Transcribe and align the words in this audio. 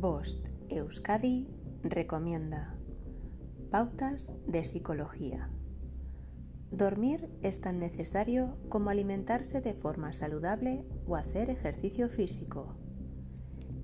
Bost 0.00 0.48
Euskadi 0.70 1.46
recomienda 1.82 2.74
Pautas 3.70 4.32
de 4.46 4.64
psicología. 4.64 5.50
Dormir 6.70 7.28
es 7.42 7.60
tan 7.60 7.78
necesario 7.78 8.56
como 8.70 8.88
alimentarse 8.88 9.60
de 9.60 9.74
forma 9.74 10.14
saludable 10.14 10.86
o 11.06 11.16
hacer 11.16 11.50
ejercicio 11.50 12.08
físico. 12.08 12.78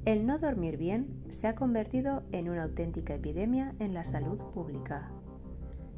El 0.07 0.25
no 0.25 0.39
dormir 0.39 0.79
bien 0.79 1.23
se 1.29 1.49
ha 1.49 1.55
convertido 1.55 2.23
en 2.33 2.49
una 2.49 2.63
auténtica 2.63 3.17
epidemia 3.17 3.75
en 3.79 3.93
la 3.93 4.05
salud 4.05 4.39
pública. 4.55 5.13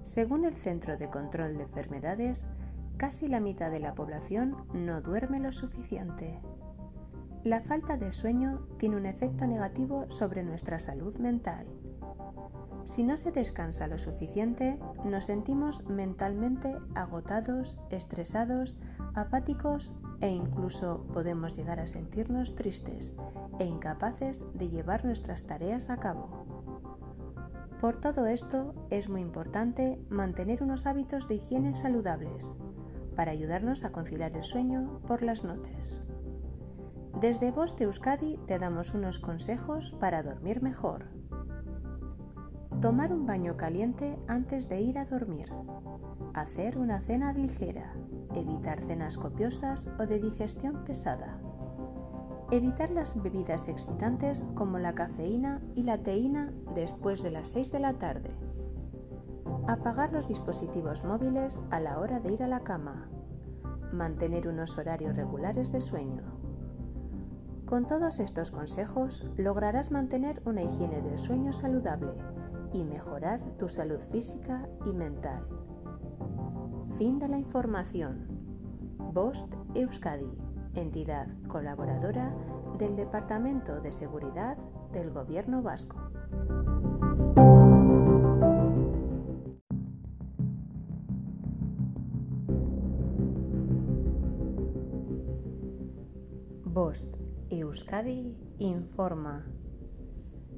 Según 0.02 0.44
el 0.46 0.54
Centro 0.54 0.96
de 0.96 1.10
Control 1.10 1.56
de 1.56 1.62
Enfermedades, 1.62 2.48
casi 2.96 3.28
la 3.28 3.38
mitad 3.38 3.70
de 3.70 3.78
la 3.78 3.94
población 3.94 4.56
no 4.74 5.00
duerme 5.00 5.38
lo 5.38 5.52
suficiente. 5.52 6.40
La 7.48 7.62
falta 7.62 7.96
de 7.96 8.12
sueño 8.12 8.66
tiene 8.76 8.96
un 8.96 9.06
efecto 9.06 9.46
negativo 9.46 10.04
sobre 10.10 10.42
nuestra 10.42 10.78
salud 10.80 11.16
mental. 11.16 11.66
Si 12.84 13.02
no 13.02 13.16
se 13.16 13.32
descansa 13.32 13.86
lo 13.86 13.96
suficiente, 13.96 14.78
nos 15.06 15.24
sentimos 15.24 15.82
mentalmente 15.88 16.76
agotados, 16.94 17.78
estresados, 17.88 18.76
apáticos 19.14 19.94
e 20.20 20.28
incluso 20.28 21.06
podemos 21.14 21.56
llegar 21.56 21.80
a 21.80 21.86
sentirnos 21.86 22.54
tristes 22.54 23.16
e 23.58 23.64
incapaces 23.64 24.44
de 24.52 24.68
llevar 24.68 25.06
nuestras 25.06 25.46
tareas 25.46 25.88
a 25.88 25.96
cabo. 25.96 26.44
Por 27.80 27.98
todo 27.98 28.26
esto 28.26 28.74
es 28.90 29.08
muy 29.08 29.22
importante 29.22 29.98
mantener 30.10 30.62
unos 30.62 30.84
hábitos 30.84 31.28
de 31.28 31.36
higiene 31.36 31.74
saludables 31.74 32.58
para 33.16 33.30
ayudarnos 33.30 33.84
a 33.84 33.90
conciliar 33.90 34.36
el 34.36 34.44
sueño 34.44 35.00
por 35.06 35.22
las 35.22 35.44
noches. 35.44 36.06
Desde 37.20 37.50
Voz 37.50 37.74
de 37.74 37.86
Euskadi 37.86 38.38
te 38.46 38.60
damos 38.60 38.94
unos 38.94 39.18
consejos 39.18 39.92
para 39.98 40.22
dormir 40.22 40.62
mejor. 40.62 41.06
Tomar 42.80 43.12
un 43.12 43.26
baño 43.26 43.56
caliente 43.56 44.16
antes 44.28 44.68
de 44.68 44.82
ir 44.82 44.98
a 44.98 45.04
dormir. 45.04 45.52
Hacer 46.32 46.78
una 46.78 47.00
cena 47.00 47.32
ligera. 47.32 47.92
Evitar 48.36 48.82
cenas 48.82 49.18
copiosas 49.18 49.90
o 49.98 50.06
de 50.06 50.20
digestión 50.20 50.84
pesada. 50.84 51.40
Evitar 52.52 52.90
las 52.90 53.20
bebidas 53.20 53.66
excitantes 53.66 54.44
como 54.54 54.78
la 54.78 54.94
cafeína 54.94 55.60
y 55.74 55.82
la 55.82 55.98
teína 55.98 56.52
después 56.76 57.20
de 57.24 57.32
las 57.32 57.48
6 57.48 57.72
de 57.72 57.80
la 57.80 57.94
tarde. 57.94 58.30
Apagar 59.66 60.12
los 60.12 60.28
dispositivos 60.28 61.02
móviles 61.02 61.60
a 61.70 61.80
la 61.80 61.98
hora 61.98 62.20
de 62.20 62.32
ir 62.32 62.44
a 62.44 62.48
la 62.48 62.60
cama. 62.60 63.10
Mantener 63.92 64.46
unos 64.46 64.78
horarios 64.78 65.16
regulares 65.16 65.72
de 65.72 65.80
sueño 65.80 66.47
con 67.68 67.86
todos 67.86 68.18
estos 68.18 68.50
consejos 68.50 69.22
lograrás 69.36 69.90
mantener 69.90 70.40
una 70.46 70.62
higiene 70.62 71.02
del 71.02 71.18
sueño 71.18 71.52
saludable 71.52 72.14
y 72.72 72.82
mejorar 72.82 73.42
tu 73.58 73.68
salud 73.68 74.00
física 74.10 74.66
y 74.86 74.92
mental. 74.94 75.46
Fin 76.96 77.18
de 77.18 77.28
la 77.28 77.36
información. 77.36 78.26
Bost 79.12 79.54
Euskadi, 79.74 80.32
entidad 80.74 81.28
colaboradora 81.46 82.34
del 82.78 82.96
Departamento 82.96 83.82
de 83.82 83.92
Seguridad 83.92 84.56
del 84.92 85.10
Gobierno 85.10 85.62
Vasco. 85.62 86.10
Bost 96.64 97.27
Euskadi 97.50 98.36
informa. 98.58 99.46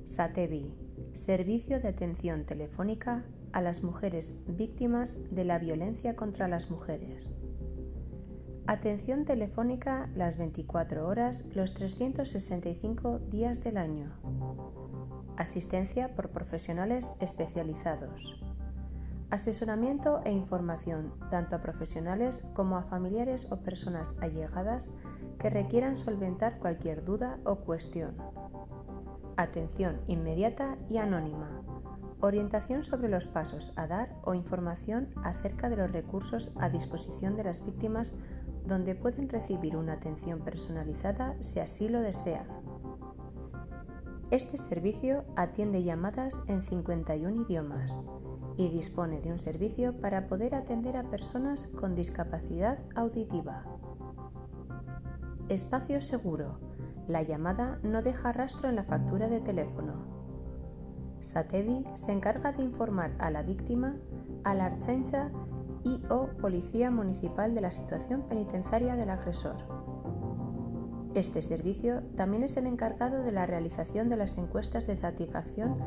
SATEVI, 0.06 0.74
Servicio 1.12 1.80
de 1.80 1.86
Atención 1.86 2.44
Telefónica 2.46 3.24
a 3.52 3.62
las 3.62 3.84
Mujeres 3.84 4.36
Víctimas 4.48 5.16
de 5.30 5.44
la 5.44 5.60
Violencia 5.60 6.16
contra 6.16 6.48
las 6.48 6.68
Mujeres. 6.68 7.40
Atención 8.66 9.24
telefónica 9.24 10.10
las 10.16 10.36
24 10.36 11.06
horas, 11.06 11.46
los 11.54 11.74
365 11.74 13.20
días 13.20 13.62
del 13.62 13.76
año. 13.76 14.10
Asistencia 15.36 16.16
por 16.16 16.30
profesionales 16.30 17.12
especializados. 17.20 18.42
Asesoramiento 19.30 20.22
e 20.24 20.32
información 20.32 21.14
tanto 21.30 21.54
a 21.54 21.62
profesionales 21.62 22.44
como 22.52 22.76
a 22.76 22.82
familiares 22.82 23.46
o 23.52 23.60
personas 23.60 24.16
allegadas 24.20 24.92
que 25.40 25.50
requieran 25.50 25.96
solventar 25.96 26.58
cualquier 26.58 27.04
duda 27.04 27.38
o 27.44 27.56
cuestión. 27.56 28.14
Atención 29.36 30.02
inmediata 30.06 30.76
y 30.90 30.98
anónima. 30.98 31.62
Orientación 32.20 32.84
sobre 32.84 33.08
los 33.08 33.26
pasos 33.26 33.72
a 33.76 33.86
dar 33.86 34.14
o 34.22 34.34
información 34.34 35.08
acerca 35.24 35.70
de 35.70 35.76
los 35.76 35.90
recursos 35.90 36.52
a 36.60 36.68
disposición 36.68 37.34
de 37.36 37.44
las 37.44 37.64
víctimas 37.64 38.12
donde 38.66 38.94
pueden 38.94 39.30
recibir 39.30 39.76
una 39.76 39.94
atención 39.94 40.40
personalizada 40.40 41.34
si 41.40 41.60
así 41.60 41.88
lo 41.88 42.00
desean. 42.00 42.46
Este 44.30 44.58
servicio 44.58 45.24
atiende 45.34 45.82
llamadas 45.82 46.42
en 46.46 46.62
51 46.62 47.42
idiomas 47.42 48.04
y 48.58 48.68
dispone 48.68 49.22
de 49.22 49.32
un 49.32 49.38
servicio 49.38 49.98
para 50.00 50.28
poder 50.28 50.54
atender 50.54 50.98
a 50.98 51.08
personas 51.10 51.66
con 51.66 51.94
discapacidad 51.94 52.78
auditiva. 52.94 53.79
Espacio 55.50 56.00
seguro. 56.00 56.60
La 57.08 57.22
llamada 57.22 57.80
no 57.82 58.02
deja 58.02 58.30
rastro 58.30 58.68
en 58.68 58.76
la 58.76 58.84
factura 58.84 59.26
de 59.26 59.40
teléfono. 59.40 59.94
Satevi 61.18 61.82
se 61.94 62.12
encarga 62.12 62.52
de 62.52 62.62
informar 62.62 63.16
a 63.18 63.32
la 63.32 63.42
víctima, 63.42 63.96
a 64.44 64.54
la 64.54 64.66
Archancha 64.66 65.32
y 65.82 66.02
o 66.08 66.28
Policía 66.40 66.92
Municipal 66.92 67.52
de 67.52 67.62
la 67.62 67.72
situación 67.72 68.22
penitenciaria 68.28 68.94
del 68.94 69.10
agresor. 69.10 69.56
Este 71.14 71.42
servicio 71.42 72.04
también 72.14 72.44
es 72.44 72.56
el 72.56 72.68
encargado 72.68 73.24
de 73.24 73.32
la 73.32 73.44
realización 73.44 74.08
de 74.08 74.18
las 74.18 74.38
encuestas 74.38 74.86
de 74.86 74.98
satisfacción 74.98 75.78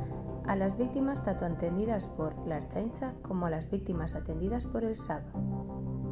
a 0.46 0.58
las 0.58 0.78
víctimas 0.78 1.24
tanto 1.24 1.46
atendidas 1.46 2.08
por 2.08 2.38
la 2.46 2.58
Archancha 2.58 3.14
como 3.22 3.46
a 3.46 3.50
las 3.50 3.72
víctimas 3.72 4.14
atendidas 4.14 4.68
por 4.68 4.84
el 4.84 4.98
SAB, 4.98 5.24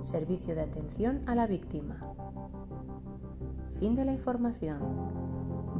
Servicio 0.03 0.55
de 0.55 0.61
Atención 0.61 1.19
a 1.27 1.35
la 1.35 1.47
Víctima. 1.47 1.99
Fin 3.79 3.95
de 3.95 4.05
la 4.05 4.13
información. 4.13 4.79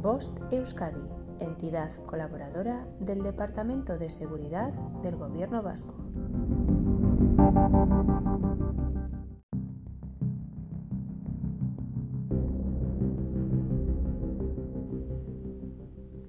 Bost 0.02 0.38
Euskadi, 0.50 1.02
entidad 1.38 1.90
colaboradora 2.06 2.86
del 2.98 3.22
Departamento 3.22 3.98
de 3.98 4.10
Seguridad 4.10 4.72
del 5.02 5.16
Gobierno 5.16 5.62
Vasco. 5.62 5.94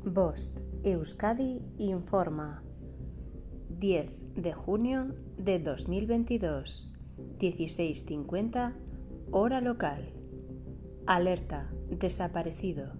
Bost 0.06 0.56
Euskadi 0.84 1.62
informa 1.80 2.64
10 3.70 4.36
de 4.36 4.54
junio 4.54 5.08
de 5.38 5.60
2022, 5.60 6.92
16.50 7.40 8.76
hora 9.32 9.60
local. 9.60 10.23
Alerta, 11.06 11.70
desaparecido. 11.90 12.94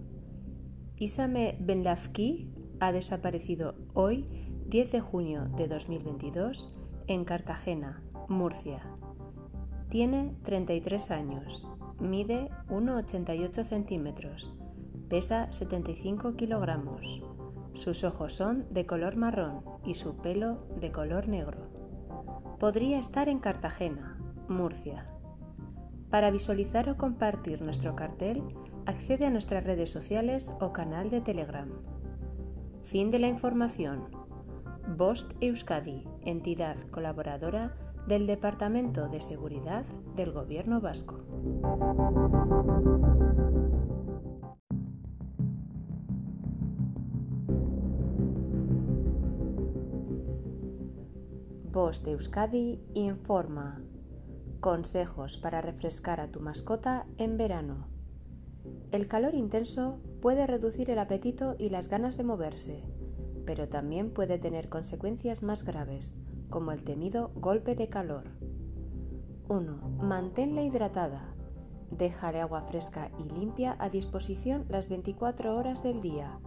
Isame 0.98 1.56
Benlafki 1.58 2.50
ha 2.78 2.92
desaparecido 2.92 3.76
hoy, 3.94 4.28
10 4.66 4.92
de 4.92 5.00
junio 5.00 5.46
de 5.56 5.68
2022, 5.68 6.74
en 7.06 7.24
Cartagena, 7.24 8.02
Murcia. 8.28 8.82
Tiene 9.88 10.36
33 10.42 11.10
años, 11.12 11.66
mide 11.98 12.50
1,88 12.68 13.64
centímetros, 13.64 14.52
pesa 15.08 15.50
75 15.50 16.36
kilogramos. 16.36 17.22
Sus 17.72 18.04
ojos 18.04 18.34
son 18.34 18.66
de 18.70 18.84
color 18.84 19.16
marrón 19.16 19.64
y 19.82 19.94
su 19.94 20.18
pelo 20.18 20.66
de 20.78 20.92
color 20.92 21.26
negro. 21.26 21.70
Podría 22.60 22.98
estar 22.98 23.30
en 23.30 23.38
Cartagena, 23.38 24.18
Murcia, 24.46 25.06
para 26.14 26.30
visualizar 26.30 26.88
o 26.88 26.96
compartir 26.96 27.60
nuestro 27.60 27.96
cartel, 27.96 28.44
accede 28.86 29.26
a 29.26 29.30
nuestras 29.30 29.64
redes 29.64 29.90
sociales 29.90 30.52
o 30.60 30.72
canal 30.72 31.10
de 31.10 31.20
Telegram. 31.20 31.68
Fin 32.84 33.10
de 33.10 33.18
la 33.18 33.26
información. 33.26 34.10
Bost 34.96 35.32
Euskadi, 35.40 36.06
entidad 36.24 36.76
colaboradora 36.92 37.74
del 38.06 38.28
Departamento 38.28 39.08
de 39.08 39.22
Seguridad 39.22 39.84
del 40.14 40.30
Gobierno 40.30 40.80
Vasco. 40.80 41.18
Bost 51.72 52.06
Euskadi 52.06 52.78
informa 52.94 53.82
Consejos 54.64 55.36
para 55.36 55.60
refrescar 55.60 56.20
a 56.20 56.28
tu 56.28 56.40
mascota 56.40 57.04
en 57.18 57.36
verano. 57.36 57.86
El 58.92 59.06
calor 59.06 59.34
intenso 59.34 60.00
puede 60.22 60.46
reducir 60.46 60.88
el 60.88 60.98
apetito 60.98 61.54
y 61.58 61.68
las 61.68 61.88
ganas 61.88 62.16
de 62.16 62.24
moverse, 62.24 62.82
pero 63.44 63.68
también 63.68 64.10
puede 64.10 64.38
tener 64.38 64.70
consecuencias 64.70 65.42
más 65.42 65.64
graves, 65.64 66.16
como 66.48 66.72
el 66.72 66.82
temido 66.82 67.30
golpe 67.34 67.74
de 67.74 67.90
calor. 67.90 68.24
1. 69.50 69.98
Manténla 70.00 70.62
hidratada. 70.62 71.34
Déjale 71.90 72.40
agua 72.40 72.62
fresca 72.62 73.10
y 73.18 73.24
limpia 73.38 73.76
a 73.78 73.90
disposición 73.90 74.64
las 74.70 74.88
24 74.88 75.54
horas 75.54 75.82
del 75.82 76.00
día 76.00 76.40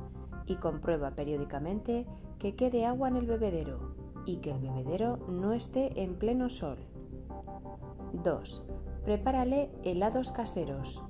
y 0.48 0.56
comprueba 0.56 1.14
periódicamente 1.14 2.08
que 2.40 2.56
quede 2.56 2.88
agua 2.88 3.10
en 3.10 3.18
el 3.18 3.28
bebedero 3.28 3.96
y 4.26 4.38
que 4.38 4.50
el 4.50 4.60
bebedero 4.60 5.18
no 5.30 5.54
esté 5.54 6.02
en 6.02 6.18
pleno 6.18 6.50
sol. 6.50 6.80
2. 8.14 8.66
Prepárale 9.04 9.72
helados 9.84 10.32
caseros. 10.32 11.04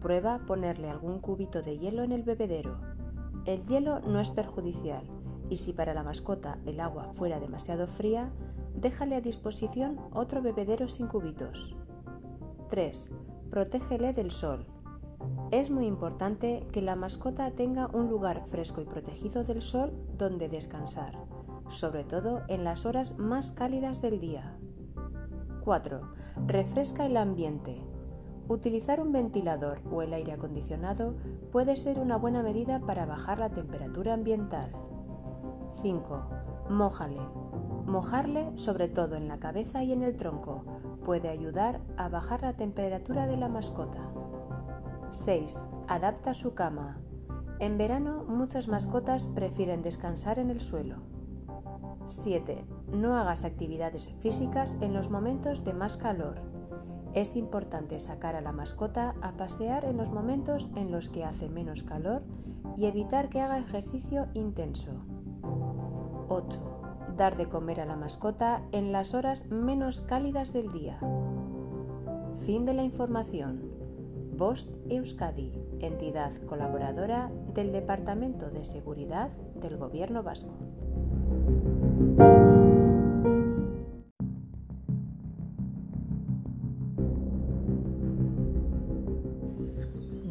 Prueba 0.00 0.40
ponerle 0.46 0.90
algún 0.90 1.20
cubito 1.20 1.62
de 1.62 1.78
hielo 1.78 2.02
en 2.02 2.12
el 2.12 2.22
bebedero. 2.22 2.78
El 3.46 3.64
hielo 3.66 4.00
no 4.00 4.20
es 4.20 4.30
perjudicial 4.30 5.08
y 5.48 5.58
si 5.58 5.72
para 5.72 5.94
la 5.94 6.02
mascota 6.02 6.58
el 6.66 6.80
agua 6.80 7.12
fuera 7.14 7.40
demasiado 7.40 7.86
fría, 7.86 8.32
déjale 8.74 9.16
a 9.16 9.20
disposición 9.20 10.00
otro 10.12 10.42
bebedero 10.42 10.88
sin 10.88 11.06
cubitos. 11.06 11.76
3. 12.70 13.12
Protégele 13.50 14.12
del 14.12 14.30
sol. 14.30 14.66
Es 15.50 15.70
muy 15.70 15.86
importante 15.86 16.66
que 16.72 16.82
la 16.82 16.96
mascota 16.96 17.50
tenga 17.52 17.88
un 17.88 18.08
lugar 18.08 18.44
fresco 18.46 18.80
y 18.80 18.84
protegido 18.84 19.44
del 19.44 19.62
sol 19.62 19.92
donde 20.16 20.48
descansar, 20.48 21.16
sobre 21.68 22.04
todo 22.04 22.42
en 22.48 22.64
las 22.64 22.84
horas 22.84 23.16
más 23.18 23.52
cálidas 23.52 24.02
del 24.02 24.20
día. 24.20 24.58
4. 25.64 26.00
Refresca 26.46 27.06
el 27.06 27.16
ambiente. 27.16 27.80
Utilizar 28.48 29.00
un 29.00 29.12
ventilador 29.12 29.80
o 29.90 30.02
el 30.02 30.12
aire 30.12 30.32
acondicionado 30.32 31.14
puede 31.52 31.78
ser 31.78 31.98
una 31.98 32.18
buena 32.18 32.42
medida 32.42 32.80
para 32.80 33.06
bajar 33.06 33.38
la 33.38 33.48
temperatura 33.48 34.12
ambiental. 34.12 34.70
5. 35.80 36.28
Mójale. 36.68 37.20
Mojarle, 37.86 38.52
sobre 38.56 38.88
todo 38.88 39.16
en 39.16 39.26
la 39.26 39.38
cabeza 39.38 39.82
y 39.82 39.92
en 39.92 40.02
el 40.02 40.16
tronco, 40.16 40.64
puede 41.02 41.30
ayudar 41.30 41.80
a 41.96 42.10
bajar 42.10 42.42
la 42.42 42.56
temperatura 42.56 43.26
de 43.26 43.38
la 43.38 43.48
mascota. 43.48 44.10
6. 45.12 45.66
Adapta 45.88 46.34
su 46.34 46.52
cama. 46.52 46.98
En 47.58 47.78
verano 47.78 48.24
muchas 48.24 48.68
mascotas 48.68 49.28
prefieren 49.28 49.80
descansar 49.80 50.38
en 50.38 50.50
el 50.50 50.60
suelo. 50.60 51.13
7. 52.06 52.64
No 52.92 53.16
hagas 53.16 53.44
actividades 53.44 54.08
físicas 54.20 54.76
en 54.80 54.92
los 54.92 55.10
momentos 55.10 55.64
de 55.64 55.74
más 55.74 55.96
calor. 55.96 56.40
Es 57.14 57.36
importante 57.36 58.00
sacar 58.00 58.34
a 58.34 58.40
la 58.40 58.52
mascota 58.52 59.14
a 59.22 59.36
pasear 59.36 59.84
en 59.84 59.96
los 59.96 60.10
momentos 60.10 60.68
en 60.74 60.90
los 60.90 61.08
que 61.08 61.24
hace 61.24 61.48
menos 61.48 61.82
calor 61.82 62.22
y 62.76 62.86
evitar 62.86 63.28
que 63.28 63.40
haga 63.40 63.58
ejercicio 63.58 64.26
intenso. 64.34 64.90
8. 66.28 67.14
Dar 67.16 67.36
de 67.36 67.48
comer 67.48 67.80
a 67.80 67.86
la 67.86 67.96
mascota 67.96 68.62
en 68.72 68.90
las 68.90 69.14
horas 69.14 69.46
menos 69.50 70.00
cálidas 70.00 70.52
del 70.52 70.72
día. 70.72 70.98
Fin 72.44 72.64
de 72.64 72.74
la 72.74 72.82
información. 72.82 73.70
Bost 74.36 74.74
Euskadi, 74.88 75.52
entidad 75.78 76.32
colaboradora 76.46 77.30
del 77.54 77.70
Departamento 77.70 78.50
de 78.50 78.64
Seguridad 78.64 79.30
del 79.54 79.76
Gobierno 79.76 80.24
Vasco. 80.24 80.54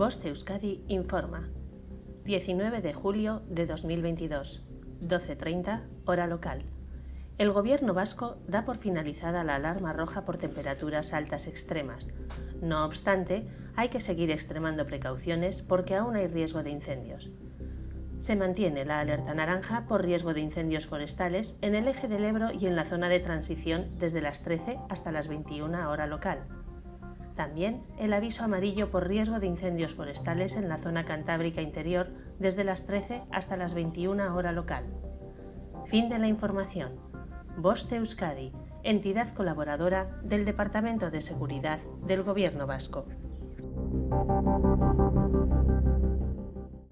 Bost 0.04 0.26
Euskadi 0.26 0.84
informa. 0.90 1.48
19 2.26 2.82
de 2.82 2.94
julio 2.94 3.42
de 3.48 3.66
2022, 3.66 4.62
12.30, 5.02 5.82
hora 6.06 6.28
local. 6.28 6.64
El 7.38 7.52
Gobierno 7.52 7.94
vasco 7.94 8.36
da 8.48 8.66
por 8.66 8.78
finalizada 8.78 9.44
la 9.44 9.56
alarma 9.56 9.94
roja 9.94 10.26
por 10.26 10.38
temperaturas 10.38 11.14
altas 11.14 11.48
extremas. 11.48 12.10
No 12.62 12.84
obstante, 12.86 13.48
hay 13.76 13.90
que 13.90 14.00
seguir 14.00 14.30
extremando 14.30 14.86
precauciones 14.86 15.62
porque 15.62 15.96
aún 15.96 16.16
hay 16.16 16.28
riesgo 16.28 16.64
de 16.64 16.72
incendios. 16.72 17.32
Se 18.24 18.38
mantiene 18.38 18.86
la 18.86 19.02
alerta 19.02 19.34
naranja 19.34 19.86
por 19.86 20.02
riesgo 20.02 20.34
de 20.34 20.40
incendios 20.40 20.86
forestales 20.86 21.58
en 21.60 21.76
el 21.76 21.90
eje 21.90 22.08
del 22.08 22.24
Ebro 22.24 22.54
y 22.54 22.68
en 22.68 22.78
la 22.78 22.86
zona 22.86 23.10
de 23.10 23.20
transición 23.20 23.88
desde 24.00 24.22
las 24.22 24.44
13 24.44 24.80
hasta 24.88 25.12
las 25.12 25.28
21 25.28 25.90
hora 25.90 26.08
local. 26.08 26.40
También 27.36 27.84
el 28.00 28.14
aviso 28.14 28.46
amarillo 28.46 28.92
por 28.92 29.10
riesgo 29.10 29.42
de 29.42 29.48
incendios 29.48 29.94
forestales 29.94 30.56
en 30.56 30.70
la 30.70 30.78
zona 30.78 31.04
cantábrica 31.04 31.62
interior 31.62 32.12
desde 32.40 32.64
las 32.64 32.86
13 32.86 33.24
hasta 33.30 33.58
las 33.58 33.74
21 33.74 34.34
hora 34.34 34.54
local. 34.54 34.86
Fin 35.88 36.08
de 36.08 36.18
la 36.18 36.28
información. 36.28 36.94
Boste 37.58 37.98
Euskadi, 37.98 38.54
entidad 38.84 39.34
colaboradora 39.34 40.22
del 40.24 40.46
Departamento 40.46 41.12
de 41.12 41.20
Seguridad 41.20 41.80
del 42.08 42.24
Gobierno 42.24 42.68
Vasco. 42.68 43.06